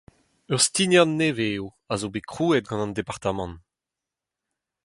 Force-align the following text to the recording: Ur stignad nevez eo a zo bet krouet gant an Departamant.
Ur 0.53 0.59
stignad 0.67 1.09
nevez 1.19 1.55
eo 1.57 1.65
a 1.91 1.93
zo 2.01 2.07
bet 2.13 2.29
krouet 2.31 2.65
gant 2.69 2.83
an 2.85 2.95
Departamant. 2.97 3.57